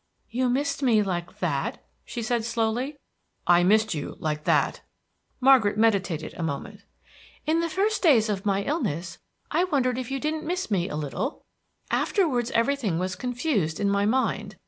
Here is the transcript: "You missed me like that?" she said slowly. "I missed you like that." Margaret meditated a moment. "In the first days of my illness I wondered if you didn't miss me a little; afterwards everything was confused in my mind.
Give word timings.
"You 0.31 0.49
missed 0.49 0.81
me 0.81 1.03
like 1.03 1.37
that?" 1.41 1.85
she 2.05 2.23
said 2.23 2.43
slowly. 2.43 2.97
"I 3.45 3.61
missed 3.63 3.93
you 3.93 4.15
like 4.17 4.45
that." 4.45 4.81
Margaret 5.39 5.77
meditated 5.77 6.33
a 6.33 6.41
moment. 6.41 6.83
"In 7.45 7.59
the 7.59 7.69
first 7.69 8.01
days 8.01 8.27
of 8.27 8.43
my 8.43 8.63
illness 8.63 9.19
I 9.51 9.65
wondered 9.65 9.99
if 9.99 10.09
you 10.09 10.19
didn't 10.19 10.43
miss 10.47 10.71
me 10.71 10.89
a 10.89 10.95
little; 10.95 11.43
afterwards 11.91 12.49
everything 12.55 12.97
was 12.97 13.15
confused 13.15 13.79
in 13.79 13.91
my 13.91 14.07
mind. 14.07 14.55